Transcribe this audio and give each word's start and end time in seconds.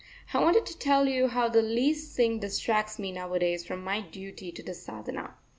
I 0.33 0.39
wanted 0.41 0.65
to 0.65 0.79
tell 0.79 1.07
you 1.07 1.27
how 1.27 1.47
the 1.47 1.61
least 1.61 2.15
thing 2.15 2.39
distracts 2.39 2.97
me 2.97 3.11
nowadays 3.11 3.63
from 3.63 3.83
my 3.83 4.01
duty 4.01 4.51
to 4.51 4.63
the 4.63 4.73
Sadhana. 4.73 5.35